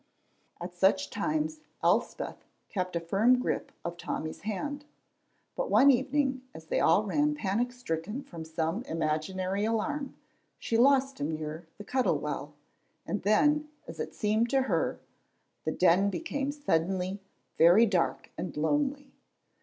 [0.59, 4.83] At such times Elspeth kept a firm grip of Tommy's hand,
[5.55, 10.15] but one evening as they all ran panic stricken from some imaginary alarm,
[10.57, 12.55] she lost him near the Cuttle Well,
[13.05, 14.99] and then, as it seemed to her,
[15.65, 17.21] the Den became suddenly
[17.59, 19.13] very dark and lonely.